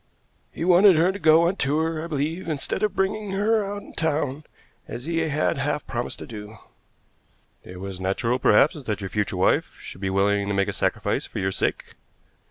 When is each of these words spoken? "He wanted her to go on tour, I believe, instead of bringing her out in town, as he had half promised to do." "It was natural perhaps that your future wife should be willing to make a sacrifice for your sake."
"He 0.51 0.65
wanted 0.65 0.95
her 0.95 1.11
to 1.11 1.19
go 1.19 1.47
on 1.47 1.57
tour, 1.57 2.03
I 2.03 2.07
believe, 2.07 2.49
instead 2.49 2.81
of 2.81 2.95
bringing 2.95 3.33
her 3.33 3.63
out 3.63 3.83
in 3.83 3.93
town, 3.93 4.45
as 4.87 5.05
he 5.05 5.17
had 5.19 5.59
half 5.59 5.85
promised 5.85 6.17
to 6.17 6.25
do." 6.25 6.57
"It 7.63 7.79
was 7.79 7.99
natural 7.99 8.39
perhaps 8.39 8.81
that 8.81 8.99
your 9.01 9.11
future 9.11 9.37
wife 9.37 9.77
should 9.79 10.01
be 10.01 10.09
willing 10.09 10.47
to 10.47 10.55
make 10.55 10.67
a 10.69 10.73
sacrifice 10.73 11.25
for 11.27 11.37
your 11.37 11.51
sake." 11.51 11.93